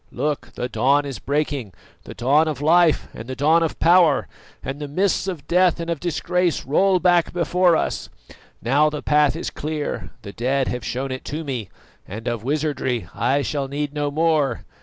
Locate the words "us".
7.75-8.09